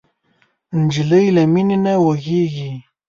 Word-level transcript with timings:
نجلۍ 0.79 1.25
له 1.35 1.43
مینې 1.53 1.77
نه 1.85 1.93
وږيږي. 2.03 2.71